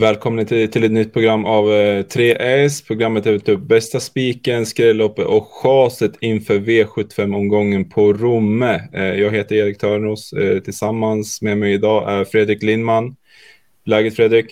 Välkomna 0.00 0.44
till, 0.44 0.70
till 0.70 0.84
ett 0.84 0.92
nytt 0.92 1.12
program 1.12 1.44
av 1.44 1.64
eh, 1.72 2.04
3S. 2.04 2.86
Programmet 2.86 3.26
är 3.26 3.38
typ 3.38 3.60
bästa 3.60 4.00
spiken, 4.00 4.66
skrälloppet 4.66 5.26
och 5.26 5.48
chaset 5.52 6.12
inför 6.20 6.54
V75-omgången 6.54 7.90
på 7.90 8.12
Romme. 8.12 8.88
Eh, 8.92 9.04
jag 9.04 9.30
heter 9.30 9.56
Erik 9.56 9.78
Törnros. 9.78 10.32
Eh, 10.32 10.58
tillsammans 10.58 11.42
med 11.42 11.58
mig 11.58 11.72
idag 11.72 12.12
är 12.12 12.24
Fredrik 12.24 12.62
Lindman. 12.62 13.16
Läget 13.84 14.16
Fredrik? 14.16 14.46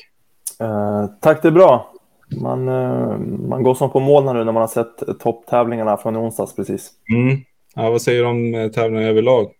Eh, 0.61 1.07
tack, 1.21 1.42
det 1.42 1.49
är 1.49 1.53
bra. 1.53 1.92
Man, 2.40 2.69
eh, 2.69 3.19
man 3.49 3.63
går 3.63 3.74
som 3.74 3.90
på 3.90 4.01
mål 4.01 4.24
nu 4.24 4.33
när 4.45 4.53
man 4.53 4.56
har 4.56 4.67
sett 4.67 5.21
topptävlingarna 5.21 5.97
från 5.97 6.17
onsdags 6.17 6.56
precis. 6.56 6.90
Mm. 7.15 7.38
Ja, 7.74 7.90
vad 7.90 8.03
säger 8.03 8.22
du 8.22 8.29
om 8.29 8.54
eh, 8.54 8.69
tävlingarna 8.69 9.08
överlag? 9.08 9.51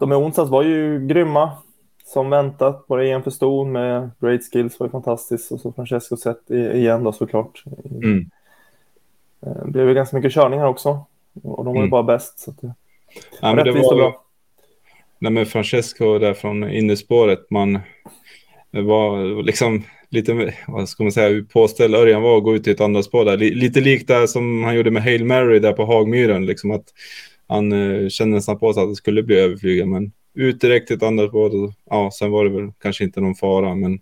De 0.00 0.12
i 0.12 0.14
onsdags 0.14 0.50
var 0.50 0.62
ju 0.62 1.06
grymma 1.06 1.50
som 2.08 2.30
väntat. 2.30 2.86
Både 2.86 3.08
EM 3.08 3.22
för 3.22 3.30
ston 3.30 3.72
med 3.72 4.10
Great 4.20 4.40
Skills 4.52 4.80
var 4.80 4.86
ju 4.86 4.90
fantastiskt 4.90 5.52
och 5.52 5.60
så 5.60 5.72
Francesco 5.72 6.16
sett 6.16 6.50
igen 6.50 7.04
då 7.04 7.12
såklart. 7.12 7.64
Mm. 8.02 8.30
Eh, 9.46 9.64
det 9.64 9.70
blev 9.70 9.88
ju 9.88 9.94
ganska 9.94 10.16
mycket 10.16 10.32
körningar 10.32 10.66
också 10.66 11.04
och 11.42 11.64
de 11.64 11.66
var 11.66 11.74
ju 11.74 11.78
mm. 11.78 11.90
bara 11.90 12.02
bäst. 12.02 12.38
Så 12.38 12.50
det 12.50 12.74
ja, 13.40 13.54
men 13.54 13.64
det 13.64 13.72
var... 13.72 13.96
bra. 13.96 14.24
Nej, 15.18 15.32
men 15.32 15.46
Francesco 15.46 16.18
där 16.18 16.34
från 16.34 16.70
innerspåret, 16.70 17.50
man 17.50 17.78
var 18.70 19.42
liksom 19.42 19.84
lite, 20.08 20.54
vad 20.66 20.88
ska 20.88 21.02
man 21.02 21.12
säga, 21.12 21.44
påställd 21.52 21.94
Örjan 21.94 22.22
var 22.22 22.36
att 22.36 22.44
gå 22.44 22.56
ut 22.56 22.66
i 22.66 22.70
ett 22.70 22.80
andra 22.80 23.02
spår 23.02 23.24
där. 23.24 23.36
Lite 23.36 23.80
likt 23.80 24.08
där 24.08 24.26
som 24.26 24.64
han 24.64 24.76
gjorde 24.76 24.90
med 24.90 25.02
Hail 25.02 25.24
Mary 25.24 25.58
där 25.58 25.72
på 25.72 25.84
Hagmyren, 25.84 26.46
liksom 26.46 26.70
att 26.70 26.84
han 27.46 27.72
eh, 27.72 28.08
kände 28.08 28.36
nästan 28.36 28.58
på 28.58 28.72
sig 28.72 28.82
att 28.82 28.88
det 28.88 28.96
skulle 28.96 29.22
bli 29.22 29.36
överflygad, 29.36 29.88
men 29.88 30.12
ut 30.38 30.60
direkt 30.60 30.86
till 30.86 30.96
ett 30.96 31.02
annat 31.02 31.32
båt. 31.32 31.52
Ja, 31.90 32.10
sen 32.12 32.30
var 32.30 32.44
det 32.44 32.50
väl 32.50 32.72
kanske 32.82 33.04
inte 33.04 33.20
någon 33.20 33.34
fara, 33.34 33.74
men 33.74 34.00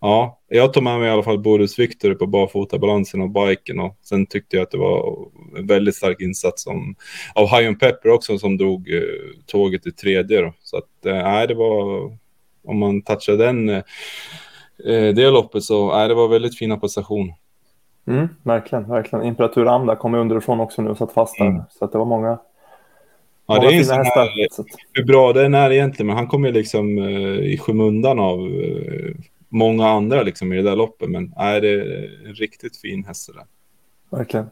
ja, 0.00 0.38
jag 0.48 0.72
tog 0.72 0.82
med 0.82 0.98
mig 0.98 1.08
i 1.08 1.10
alla 1.10 1.22
fall 1.22 1.38
Boris 1.38 1.78
Victor 1.78 2.14
på 2.14 2.26
barfotabalansen 2.26 3.20
och 3.20 3.30
biken 3.30 3.80
och 3.80 3.96
sen 4.02 4.26
tyckte 4.26 4.56
jag 4.56 4.62
att 4.62 4.70
det 4.70 4.78
var 4.78 5.28
en 5.58 5.66
väldigt 5.66 5.96
stark 5.96 6.20
insats 6.20 6.62
som, 6.62 6.94
av 7.34 7.46
High 7.48 7.72
Pepper 7.72 8.08
också 8.08 8.38
som 8.38 8.56
drog 8.56 8.94
eh, 8.94 9.02
tåget 9.46 9.86
i 9.86 9.92
tredje 9.92 10.40
då. 10.40 10.52
Så 10.60 10.76
att 10.76 11.06
eh, 11.06 11.46
det 11.48 11.54
var 11.54 12.04
om 12.64 12.78
man 12.78 13.02
touchade 13.02 13.44
den 13.44 13.68
eh, 13.68 13.82
det 15.14 15.30
loppet 15.30 15.62
så 15.62 15.96
nej, 15.96 16.08
det 16.08 16.14
var 16.14 16.28
väldigt 16.28 16.58
fina 16.58 16.76
prestation. 16.76 17.32
Mm, 18.06 18.28
verkligen, 18.42 18.88
verkligen. 18.88 19.24
Imperatur 19.24 19.66
Amda 19.66 19.96
kom 19.96 20.14
underifrån 20.14 20.60
också 20.60 20.82
nu 20.82 20.90
och 20.90 20.96
satt 20.96 21.12
fast 21.12 21.38
där. 21.38 21.46
Mm. 21.46 21.62
Så 21.70 21.84
att 21.84 21.92
det 21.92 21.98
var 21.98 22.04
många 22.04 22.38
Ja, 23.48 23.58
det 23.58 23.66
är 23.66 23.92
en 23.92 24.04
här, 24.04 24.48
hur 24.92 25.04
bra 25.04 25.32
den 25.32 25.54
är 25.54 25.70
egentligen, 25.70 26.06
men 26.06 26.16
han 26.16 26.26
kommer 26.26 26.52
liksom 26.52 26.98
uh, 26.98 27.38
i 27.38 27.58
skymundan 27.58 28.18
av 28.18 28.40
uh, 28.40 29.14
många 29.48 29.88
andra 29.88 30.22
liksom 30.22 30.52
i 30.52 30.56
det 30.56 30.62
där 30.62 30.76
loppet. 30.76 31.10
Men 31.10 31.32
nej, 31.36 31.60
det 31.60 31.68
är 31.68 32.10
en 32.26 32.34
riktigt 32.34 32.76
fin 32.76 33.04
häst 33.04 33.30
där. 33.34 33.44
Verkligen. 34.18 34.46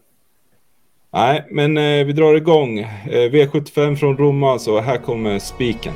Nej, 1.12 1.46
men 1.50 1.78
uh, 1.78 2.06
vi 2.06 2.12
drar 2.12 2.34
igång. 2.34 2.86
V75 3.06 3.96
från 3.96 4.16
Roma, 4.16 4.58
så 4.58 4.80
här 4.80 4.98
kommer 4.98 5.38
spiken. 5.38 5.94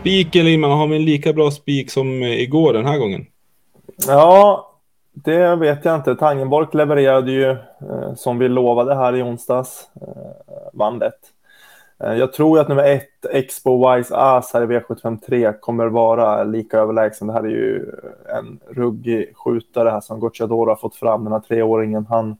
Spiken, 0.00 0.46
Lindman, 0.46 0.70
har 0.70 0.86
vi 0.86 0.96
en 0.96 1.04
lika 1.04 1.32
bra 1.32 1.50
spik 1.50 1.90
som 1.90 2.22
igår 2.22 2.72
den 2.72 2.86
här 2.86 2.98
gången? 2.98 3.26
Ja, 4.06 4.73
det 5.14 5.56
vet 5.56 5.84
jag 5.84 5.94
inte. 5.94 6.16
Tangenborg 6.16 6.68
levererade 6.72 7.32
ju 7.32 7.50
eh, 7.50 8.14
som 8.16 8.38
vi 8.38 8.48
lovade 8.48 8.94
här 8.94 9.16
i 9.16 9.22
onsdags. 9.22 9.88
Eh, 10.00 10.08
vann 10.72 10.98
lätt. 10.98 11.32
Eh, 11.98 12.12
jag 12.12 12.32
tror 12.32 12.60
att 12.60 12.68
nummer 12.68 12.84
ett, 12.84 13.26
Expo 13.30 13.94
Wise 13.94 14.16
As 14.16 14.52
här 14.52 14.62
i 14.62 14.66
V753 14.66 15.52
kommer 15.60 15.86
vara 15.86 16.44
lika 16.44 16.78
överlägsen. 16.78 17.26
Det 17.26 17.32
här 17.32 17.42
är 17.42 17.48
ju 17.48 17.92
en 18.26 18.60
ruggig 18.68 19.36
skjutare 19.36 19.90
här 19.90 20.00
som 20.00 20.20
Gucciador 20.20 20.66
har 20.66 20.76
fått 20.76 20.96
fram, 20.96 21.24
den 21.24 21.32
här 21.32 21.40
treåringen. 21.40 22.06
Han 22.08 22.36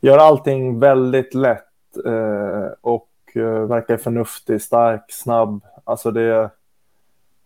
gör 0.00 0.18
allting 0.18 0.80
väldigt 0.80 1.34
lätt 1.34 1.64
eh, 2.04 2.66
och 2.80 3.08
eh, 3.34 3.42
verkar 3.42 3.96
förnuftig, 3.96 4.62
stark, 4.62 5.04
snabb. 5.08 5.60
Alltså 5.84 6.10
det... 6.10 6.50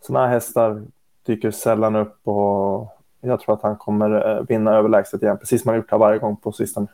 Sådana 0.01 0.27
här 0.27 0.33
hästar 0.33 0.83
dyker 1.27 1.51
sällan 1.51 1.97
upp 1.97 2.29
och 2.29 3.02
jag 3.29 3.41
tror 3.41 3.55
att 3.55 3.63
han 3.63 3.77
kommer 3.77 4.37
eh, 4.37 4.45
vinna 4.49 4.75
överlägset 4.75 5.23
igen, 5.23 5.39
precis 5.39 5.63
som 5.63 5.69
han 5.69 5.77
gjort 5.77 5.91
här 5.91 5.99
varje 5.99 6.19
gång 6.19 6.37
på 6.37 6.53
sistone. 6.53 6.87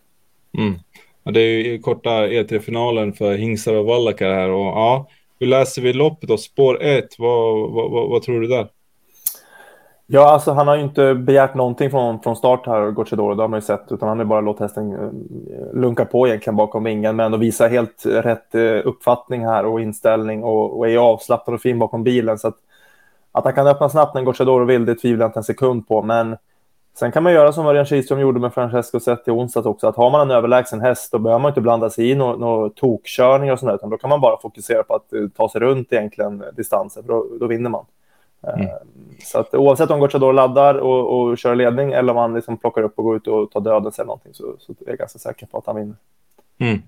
Mm. 0.59 0.75
Ja, 1.23 1.33
det 1.33 1.41
är 1.41 1.63
ju 1.63 1.79
korta 1.79 2.11
E3-finalen 2.11 3.13
för 3.13 3.35
Hingsar 3.35 3.75
och 3.75 3.85
Wallaka 3.85 4.27
här 4.27 4.49
och 4.49 4.67
ja, 4.67 5.07
hur 5.41 5.47
läser 5.47 5.83
vi 5.83 5.93
loppet 5.93 6.29
då? 6.29 6.37
Spår 6.37 6.83
1, 6.83 7.07
vad, 7.19 7.71
vad, 7.73 7.91
vad, 7.91 8.09
vad, 8.09 8.23
tror 8.23 8.41
du 8.41 8.47
där? 8.47 8.69
Ja, 10.07 10.33
alltså 10.33 10.53
han 10.53 10.69
har 10.69 10.77
ju 10.77 10.83
inte 10.83 11.15
begärt 11.15 11.55
någonting 11.55 11.91
från, 11.91 12.21
från 12.21 12.37
start 12.37 12.67
här, 12.67 12.91
Gocciadoro, 12.91 13.35
det 13.35 13.43
har 13.43 13.49
man 13.49 13.57
ju 13.57 13.63
sett, 13.67 13.93
utan 13.93 14.09
han 14.09 14.19
har 14.19 14.25
bara 14.25 14.41
låtit 14.41 14.61
hästen 14.61 14.93
eh, 14.93 15.81
lunka 15.81 16.05
på 16.05 16.29
egentligen 16.29 16.57
bakom 16.57 16.85
vingen, 16.85 17.17
men 17.17 17.27
ändå 17.27 17.39
visa 17.39 17.69
helt 17.69 18.07
rätt 18.07 18.55
eh, 18.55 18.81
uppfattning 18.85 19.45
här 19.45 19.67
och 19.67 19.81
inställning 19.81 20.45
och, 20.45 20.79
och 20.79 20.89
är 20.89 20.97
avslappnad 20.97 21.55
och 21.55 21.61
fin 21.61 21.79
bakom 21.79 22.05
bilen, 22.05 22.39
så 22.39 22.49
att 22.49 22.59
att 23.39 23.45
han 23.45 23.55
kan 23.55 23.67
öppna 23.67 23.89
snabbt 23.89 24.15
när 24.15 24.23
Gocciadoro 24.23 24.65
vill, 24.65 24.85
det 24.85 24.95
tvivlar 24.95 25.25
jag 25.25 25.29
inte 25.29 25.39
en 25.39 25.45
sekund 25.45 25.89
på. 25.89 26.03
Men 26.03 26.37
sen 26.99 27.13
kan 27.13 27.23
man 27.23 27.33
göra 27.33 27.53
som 27.53 27.67
Örjan 27.67 27.85
Kihlström 27.85 28.21
gjorde 28.21 28.41
med 28.41 28.55
Francesco 28.55 29.01
Zet 29.01 29.29
i 29.29 29.31
onsdags 29.31 29.67
också. 29.67 29.87
Att 29.87 29.97
har 29.97 30.11
man 30.11 30.21
en 30.21 30.37
överlägsen 30.37 30.81
häst, 30.81 31.13
då 31.13 31.19
behöver 31.19 31.43
man 31.43 31.51
inte 31.51 31.61
blanda 31.61 31.91
sig 31.91 32.11
i 32.11 32.15
några 32.15 32.37
no, 32.37 32.69
tokkörningar 32.69 33.53
och 33.53 33.61
sådär, 33.61 33.75
utan 33.75 33.91
då 33.91 33.99
kan 33.99 34.11
man 34.11 34.21
bara 34.21 34.41
fokusera 34.41 34.83
på 34.83 34.95
att 34.95 35.13
uh, 35.15 35.29
ta 35.29 35.49
sig 35.49 35.61
runt 35.61 35.93
egentligen 35.93 36.45
distansen, 36.57 37.03
för 37.03 37.13
då, 37.13 37.27
då 37.41 37.47
vinner 37.47 37.71
man. 37.71 37.85
Eh, 38.43 38.55
mm. 38.55 38.67
Uh, 38.67 38.73
så 39.25 39.39
att 39.39 39.55
oavsett 39.55 39.91
om 39.91 40.01
Gocciadoro 40.01 40.33
laddar 40.33 40.75
och, 40.75 41.21
och 41.21 41.39
kör 41.39 41.55
ledning 41.55 41.93
eller 41.93 42.13
om 42.13 42.19
han 42.19 42.35
liksom 42.35 42.57
plockar 42.57 42.83
upp 42.83 42.99
och 42.99 43.05
går 43.05 43.17
ut 43.17 43.27
och 43.27 43.51
tar 43.51 43.61
döden 43.61 43.93
eller 43.97 44.05
någonting 44.05 44.35
så, 44.35 44.45
så 44.59 44.73
är 44.73 44.89
jag 44.91 44.99
ganska 44.99 45.19
säker 45.19 45.47
på 45.47 45.59
att 45.59 45.67
han 45.67 45.77
vinner. 45.77 45.97
Mm. 46.61 46.83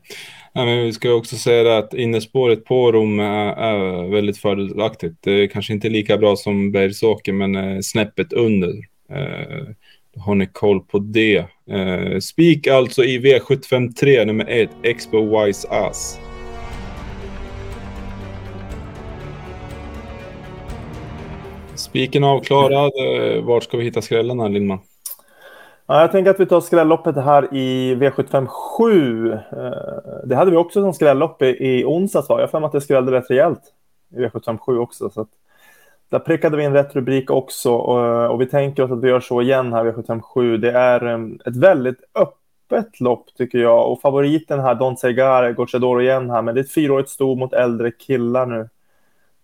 Ja, 0.53 0.65
men 0.65 0.85
vi 0.85 0.93
ska 0.93 1.13
också 1.13 1.37
säga 1.37 1.79
att 1.79 1.95
innerspåret 1.95 2.65
på 2.65 2.93
Rom 2.93 3.21
är, 3.21 3.53
är, 3.53 4.11
väldigt 4.11 4.39
fördelaktigt. 4.39 5.17
Det 5.21 5.33
är 5.33 5.47
kanske 5.47 5.73
inte 5.73 5.89
lika 5.89 6.19
bra 6.19 6.37
som 6.37 6.73
Bergsåker, 6.73 7.33
men 7.33 7.57
eh, 7.57 7.81
snäppet 7.83 8.33
under. 8.33 8.73
Eh, 9.11 9.67
har 10.17 10.35
ni 10.35 10.47
koll 10.47 10.81
på 10.81 10.99
det? 10.99 11.45
Eh, 11.71 12.19
Spik 12.21 12.67
alltså 12.67 13.05
i 13.05 13.19
V753 13.19 14.25
nummer 14.25 14.47
1, 14.49 14.71
Expo 14.83 15.45
Wise 15.45 15.69
Ass. 15.69 16.19
Spiken 21.75 22.25
avklarad. 22.25 22.93
Eh, 23.07 23.45
vart 23.45 23.65
ska 23.65 23.77
vi 23.77 23.85
hitta 23.85 24.03
skrällarna, 24.03 24.49
Lindman? 24.49 24.79
Ja, 25.87 26.01
jag 26.01 26.13
tänker 26.13 26.31
att 26.31 26.41
vi 26.41 26.47
tar 26.47 26.61
skrälloppet 26.61 27.17
här 27.17 27.55
i 27.55 27.95
V75 27.95 28.47
7. 28.81 29.33
Eh, 29.33 29.39
det 30.25 30.37
hade 30.37 30.51
vi 30.51 30.57
också 30.57 30.83
som 30.83 30.93
skrällopp 30.93 31.43
i, 31.43 31.47
i 31.47 31.85
onsdags. 31.85 32.29
Va? 32.29 32.41
Jag 32.41 32.61
har 32.61 32.67
att 32.67 32.73
det 32.73 32.81
skrällde 32.81 33.13
rätt 33.13 33.31
rejält 33.31 33.63
i 34.11 34.17
V757 34.17 34.79
också. 34.79 35.11
Så 35.11 35.21
att, 35.21 35.29
där 36.09 36.19
prickade 36.19 36.57
vi 36.57 36.65
in 36.65 36.73
rätt 36.73 36.97
rubrik 36.97 37.31
också 37.31 37.73
och, 37.73 38.31
och, 38.31 38.41
vi 38.41 38.47
tänker 38.47 38.83
oss 38.83 38.91
att 38.91 39.03
vi 39.03 39.09
gör 39.09 39.21
så 39.21 39.43
igen 39.43 39.73
här 39.73 39.87
i 39.87 39.91
V757. 39.91 40.57
Det 40.57 40.73
är 40.73 41.05
um, 41.05 41.41
ett 41.47 41.57
väldigt 41.57 41.99
öppet 42.15 43.01
lopp 43.01 43.27
tycker 43.37 43.59
jag 43.59 43.93
och 43.93 44.01
favoriten 44.01 44.61
här, 44.61 44.75
Don 44.75 44.97
Segar, 44.97 45.53
Gocciadoro 45.53 46.01
igen 46.01 46.31
här, 46.31 46.43
men 46.43 46.55
det 46.55 46.61
är 46.61 46.65
ett 46.65 46.73
fyraårigt 46.73 47.11
sto 47.11 47.35
mot 47.35 47.53
äldre 47.53 47.91
killar 47.91 48.47
nu. 48.47 48.69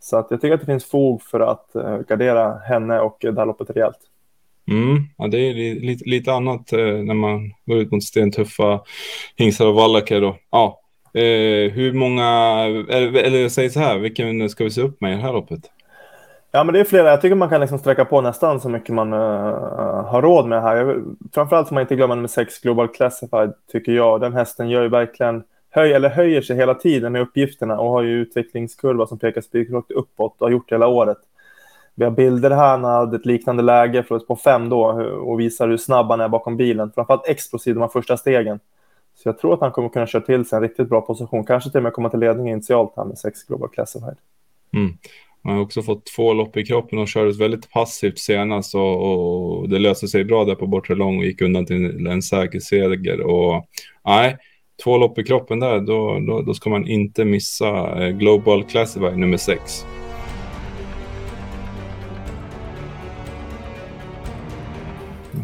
Så 0.00 0.16
att 0.16 0.30
jag 0.30 0.40
tycker 0.40 0.54
att 0.54 0.60
det 0.60 0.66
finns 0.66 0.84
fog 0.84 1.22
för 1.22 1.40
att 1.40 1.70
uh, 1.76 1.98
gardera 1.98 2.58
henne 2.58 3.00
och 3.00 3.16
det 3.20 3.38
här 3.38 3.46
loppet 3.46 3.70
rejält. 3.70 3.98
Mm, 4.70 5.02
ja, 5.18 5.26
det 5.26 5.38
är 5.38 5.54
lite, 5.80 6.10
lite 6.10 6.32
annat 6.32 6.72
eh, 6.72 6.78
när 6.78 7.14
man 7.14 7.52
går 7.66 7.78
ut 7.78 7.90
mot 7.90 8.04
stentuffa 8.04 8.80
hingstar 9.36 9.66
och 9.66 9.74
vallacker. 9.74 10.34
ja, 10.50 10.80
eh, 11.14 11.72
hur 11.72 11.92
många, 11.92 12.24
eller, 12.88 13.22
eller 13.22 13.38
jag 13.38 13.52
säger 13.52 13.70
så 13.70 13.80
här, 13.80 13.98
vilken 13.98 14.50
ska 14.50 14.64
vi 14.64 14.70
se 14.70 14.82
upp 14.82 15.00
med 15.00 15.12
i 15.12 15.16
det 15.16 15.22
här 15.22 15.32
loppet? 15.32 15.60
Ja, 16.56 16.64
men 16.64 16.72
det 16.72 16.80
är 16.80 16.84
flera. 16.84 17.10
Jag 17.10 17.20
tycker 17.20 17.34
man 17.34 17.48
kan 17.48 17.60
liksom 17.60 17.78
sträcka 17.78 18.04
på 18.04 18.20
nästan 18.20 18.60
så 18.60 18.68
mycket 18.68 18.94
man 18.94 19.12
uh, 19.12 19.18
har 20.04 20.22
råd 20.22 20.46
med 20.46 20.62
här. 20.62 20.76
Jag, 20.76 21.16
framförallt 21.34 21.68
får 21.68 21.74
man 21.74 21.80
inte 21.80 21.96
glömma 21.96 22.14
nummer 22.14 22.28
6 22.28 22.60
Global 22.60 22.88
Classified, 22.88 23.52
tycker 23.72 23.92
jag. 23.92 24.20
Den 24.20 24.32
hästen 24.32 24.68
gör 24.68 24.82
ju 24.82 24.88
verkligen 24.88 25.42
höj, 25.70 25.92
eller 25.92 26.08
höjer 26.08 26.42
sig 26.42 26.56
hela 26.56 26.74
tiden 26.74 27.12
med 27.12 27.22
uppgifterna 27.22 27.78
och 27.78 27.90
har 27.90 28.02
ju 28.02 28.20
utvecklingskurva 28.20 29.06
som 29.06 29.18
pekar 29.18 29.40
spikrakt 29.40 29.90
uppåt 29.90 30.34
och 30.38 30.46
har 30.46 30.52
gjort 30.52 30.68
det 30.68 30.74
hela 30.74 30.86
året. 30.86 31.18
Vi 31.98 32.04
har 32.04 32.10
bilder 32.10 32.50
här 32.50 32.78
när 32.78 32.88
han 32.88 32.98
hade 32.98 33.16
ett 33.16 33.26
liknande 33.26 33.62
läge 33.62 34.02
för 34.02 34.18
på 34.18 34.36
fem 34.36 34.68
då 34.68 34.84
och 35.20 35.40
visar 35.40 35.68
hur 35.68 35.76
snabb 35.76 36.06
han 36.06 36.20
är 36.20 36.28
bakom 36.28 36.56
bilen. 36.56 36.92
Framförallt 36.94 37.28
explosiv 37.28 37.74
de 37.74 37.80
här 37.80 37.88
första 37.88 38.16
stegen. 38.16 38.60
Så 39.14 39.28
jag 39.28 39.38
tror 39.38 39.54
att 39.54 39.60
han 39.60 39.72
kommer 39.72 39.88
kunna 39.88 40.06
köra 40.06 40.22
till 40.22 40.44
sig 40.44 40.56
en 40.56 40.62
riktigt 40.62 40.88
bra 40.88 41.00
position. 41.00 41.44
Kanske 41.44 41.70
till 41.70 41.78
och 41.78 41.82
med 41.82 41.92
komma 41.92 42.10
till 42.10 42.20
ledning 42.20 42.48
initialt 42.48 42.92
här 42.96 43.04
med 43.04 43.18
sex 43.18 43.44
Global 43.44 43.68
Classified. 43.68 44.16
Mm. 44.74 44.92
Han 45.42 45.54
har 45.54 45.62
också 45.62 45.82
fått 45.82 46.06
två 46.16 46.32
lopp 46.32 46.56
i 46.56 46.66
kroppen 46.66 46.98
och 46.98 47.08
kördes 47.08 47.40
väldigt 47.40 47.70
passivt 47.70 48.18
senast 48.18 48.74
och, 48.74 49.12
och 49.12 49.68
det 49.68 49.78
löste 49.78 50.08
sig 50.08 50.24
bra 50.24 50.44
där 50.44 50.54
på 50.54 50.66
bortre 50.66 50.94
lång 50.94 51.18
och 51.18 51.24
gick 51.24 51.42
undan 51.42 51.66
till 51.66 52.06
en 52.06 52.22
säker 52.22 52.60
seger. 52.60 53.20
Och, 53.20 53.66
nej, 54.04 54.36
två 54.84 54.98
lopp 54.98 55.18
i 55.18 55.24
kroppen 55.24 55.60
där, 55.60 55.80
då, 55.80 56.18
då, 56.26 56.42
då 56.42 56.54
ska 56.54 56.70
man 56.70 56.86
inte 56.86 57.24
missa 57.24 58.04
eh, 58.04 58.08
Global 58.08 58.64
Classified 58.64 59.18
nummer 59.18 59.36
sex. 59.36 59.86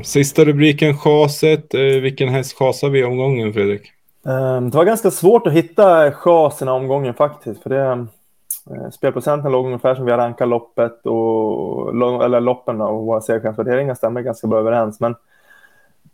Sista 0.04 0.44
rubriken, 0.44 0.96
chaset. 0.96 1.75
Eh, 1.75 1.81
vilken 1.81 2.28
häst 2.28 2.58
chasar 2.58 2.88
vi 2.88 2.99
i 2.99 3.04
omgången, 3.04 3.52
Fredrik? 3.52 3.93
Ehm, 4.26 4.70
det 4.70 4.76
var 4.76 4.84
ganska 4.84 5.10
svårt 5.10 5.46
att 5.46 5.52
hitta 5.52 6.12
chas 6.12 6.62
i 6.62 6.64
omgången 6.64 7.14
faktiskt. 7.14 7.62
För 7.62 7.70
det, 7.70 7.82
eh, 7.82 8.90
spelprocenten 8.93 9.52
låg 9.52 9.66
ungefär 9.66 9.94
som 9.94 10.04
vi 10.04 10.10
har 10.10 10.19
rankat 10.19 10.49
loppet 10.49 11.06
och 11.06 11.88
eller 12.25 12.40
loppen 12.40 12.81
och 12.81 13.06
våra 13.06 13.20
segerchansvärderingar 13.20 13.94
stämmer 13.94 14.20
ganska 14.20 14.46
bra 14.46 14.58
överens. 14.58 15.00
Men 15.00 15.12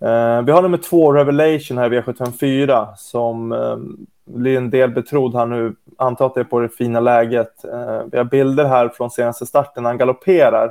eh, 0.01 0.43
vi 0.43 0.53
har 0.53 0.63
nummer 0.63 0.79
två, 0.79 1.13
Revelation 1.13 1.79
här 1.79 1.91
V754 1.91 2.87
som 2.97 3.53
eh, 3.53 3.77
blir 4.25 4.57
en 4.57 4.71
del 4.71 4.91
betrodd 4.91 5.35
här 5.35 5.47
nu. 5.47 5.75
Antar 5.99 6.27
att 6.27 6.35
det 6.35 6.41
är 6.41 6.45
på 6.45 6.61
det 6.61 6.69
fina 6.69 7.01
läget. 7.01 7.65
Eh, 7.65 8.03
vi 8.13 8.19
har 8.19 8.25
bilder 8.25 8.65
här 8.65 8.89
från 8.89 9.11
senaste 9.11 9.47
starten 9.47 9.83
när 9.83 9.91
han 9.91 9.99
galopperar 9.99 10.65
eh, 10.65 10.71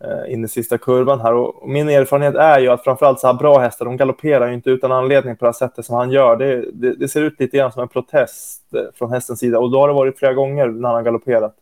Eh, 0.00 0.32
in 0.32 0.44
i 0.44 0.48
sista 0.48 0.78
kurvan 0.78 1.20
här. 1.20 1.32
Och 1.34 1.68
min 1.68 1.88
erfarenhet 1.88 2.34
är 2.34 2.60
ju 2.60 2.68
att 2.68 2.84
framförallt 2.84 3.20
så 3.20 3.26
här 3.26 3.34
bra 3.34 3.58
hästar, 3.58 3.84
de 3.84 3.96
galopperar 3.96 4.48
ju 4.48 4.54
inte 4.54 4.70
utan 4.70 4.92
anledning 4.92 5.36
på 5.36 5.44
det 5.44 5.48
här 5.48 5.52
sättet 5.52 5.84
som 5.84 5.96
han 5.96 6.10
gör. 6.10 6.36
Det, 6.36 6.64
det, 6.72 6.94
det, 6.94 7.08
ser 7.08 7.22
ut 7.22 7.40
lite 7.40 7.56
grann 7.56 7.72
som 7.72 7.82
en 7.82 7.88
protest 7.88 8.74
eh, 8.74 8.82
från 8.94 9.10
hästens 9.12 9.40
sida 9.40 9.58
och 9.58 9.70
då 9.70 9.80
har 9.80 9.88
det 9.88 9.94
varit 9.94 10.18
flera 10.18 10.34
gånger 10.34 10.66
när 10.66 10.88
han 10.88 10.96
har 10.96 11.02
galopperat. 11.02 11.54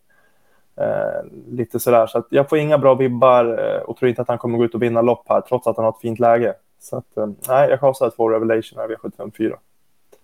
Eh, 0.77 1.31
lite 1.51 1.81
sådär, 1.81 2.07
så 2.07 2.19
att 2.19 2.27
jag 2.29 2.49
får 2.49 2.59
inga 2.59 2.79
bra 2.79 2.95
vibbar 2.95 3.45
eh, 3.45 3.83
och 3.83 3.97
tror 3.97 4.09
inte 4.09 4.23
att 4.23 4.29
han 4.29 4.39
kommer 4.39 4.59
gå 4.59 4.65
ut 4.65 4.75
och 4.75 4.83
vinna 4.83 5.03
lopp 5.03 5.25
här, 5.29 5.41
trots 5.41 5.67
att 5.67 5.77
han 5.77 5.85
har 5.85 5.93
ett 5.93 6.01
fint 6.01 6.19
läge. 6.19 6.55
Så 6.81 6.97
att, 6.97 7.17
eh, 7.17 7.27
jag 7.49 7.81
chansar 7.81 8.11
två 8.11 8.29
Revelation 8.29 8.79
här 8.79 8.89
V754. 8.89 9.55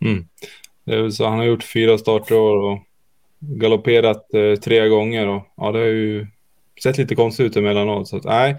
Mm. 0.01 1.11
Så 1.11 1.25
han 1.25 1.39
har 1.39 1.45
gjort 1.45 1.63
fyra 1.63 1.99
starter 1.99 2.37
och 2.37 2.79
galopperat 3.41 4.35
eh, 4.35 4.55
tre 4.55 4.89
gånger 4.89 5.29
och 5.29 5.43
ja, 5.57 5.73
det 5.73 5.81
är 5.81 5.85
ju 5.85 6.27
sett 6.83 6.99
lite 6.99 7.15
konstigt 7.15 7.47
ut 7.47 7.57
emellanåt. 7.57 8.09
Så 8.09 8.17
att, 8.17 8.25
nej, 8.25 8.57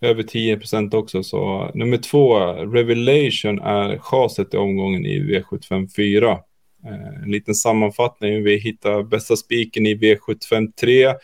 över 0.00 0.22
10 0.22 0.56
procent 0.56 0.94
också. 0.94 1.22
Så 1.22 1.70
nummer 1.74 1.96
två, 1.96 2.38
Revelation, 2.52 3.58
är 3.58 3.98
chaset 3.98 4.54
i 4.54 4.56
omgången 4.56 5.06
i 5.06 5.20
V754. 5.20 6.38
Eh, 6.84 7.22
en 7.22 7.30
liten 7.30 7.54
sammanfattning. 7.54 8.44
Vi 8.44 8.56
hittar 8.56 9.02
bästa 9.02 9.36
spiken 9.36 9.86
i 9.86 9.94
V753. 9.94 11.14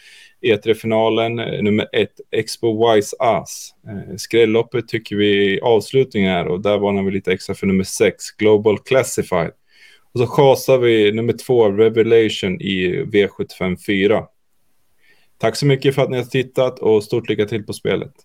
E3-finalen, 0.42 1.38
eh, 1.38 1.62
nummer 1.62 1.88
ett, 1.92 2.20
Expo 2.30 2.94
Wise 2.94 3.16
Ass. 3.18 3.74
Eh, 3.86 4.16
skrälloppet 4.16 4.88
tycker 4.88 5.16
vi 5.16 5.60
avslutningen 5.60 6.32
är 6.32 6.46
och 6.46 6.60
där 6.60 6.78
varnar 6.78 7.02
vi 7.02 7.10
lite 7.10 7.32
extra 7.32 7.54
för 7.54 7.66
nummer 7.66 7.84
sex, 7.84 8.30
Global 8.38 8.78
Classified. 8.78 9.50
Och 10.14 10.20
så 10.20 10.26
chasar 10.26 10.78
vi 10.78 11.12
nummer 11.12 11.32
två, 11.32 11.70
Revelation 11.70 12.60
i 12.60 13.04
V754. 13.04 14.24
Tack 15.38 15.56
så 15.56 15.66
mycket 15.66 15.94
för 15.94 16.02
att 16.02 16.10
ni 16.10 16.16
har 16.16 16.25
tittat 16.25 16.78
och 16.78 17.04
stort 17.04 17.28
lycka 17.28 17.44
till 17.46 17.64
på 17.64 17.72
spelet. 17.72 18.23